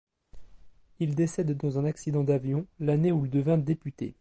Il 0.99 1.13
décède 1.13 1.55
dans 1.55 1.77
un 1.77 1.85
accident 1.85 2.23
d'avion 2.23 2.65
l'année 2.79 3.11
où 3.11 3.25
il 3.27 3.31
devint 3.31 3.59
député. 3.59 4.09